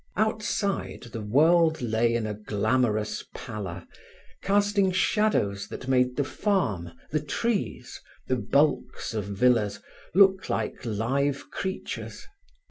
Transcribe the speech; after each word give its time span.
Outside 0.17 1.03
the 1.13 1.21
world 1.21 1.79
lay 1.79 2.15
in 2.15 2.25
a 2.25 2.33
glamorous 2.33 3.23
pallor, 3.35 3.85
casting 4.41 4.91
shadows 4.91 5.67
that 5.67 5.87
made 5.87 6.15
the 6.15 6.23
farm, 6.23 6.93
the 7.11 7.21
trees, 7.21 8.01
the 8.25 8.35
bulks 8.37 9.13
of 9.13 9.25
villas, 9.25 9.79
look 10.15 10.49
like 10.49 10.83
live 10.85 11.51
creatures. 11.51 12.25